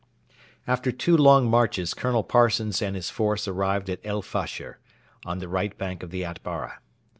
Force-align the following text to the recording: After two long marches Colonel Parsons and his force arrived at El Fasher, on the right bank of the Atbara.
After 0.65 0.91
two 0.91 1.15
long 1.15 1.47
marches 1.47 1.93
Colonel 1.93 2.23
Parsons 2.23 2.81
and 2.81 2.95
his 2.95 3.11
force 3.11 3.47
arrived 3.47 3.87
at 3.87 3.99
El 4.03 4.23
Fasher, 4.23 4.79
on 5.25 5.37
the 5.37 5.47
right 5.47 5.77
bank 5.77 6.01
of 6.01 6.09
the 6.09 6.23
Atbara. 6.25 6.79